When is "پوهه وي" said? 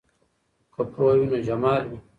0.91-1.25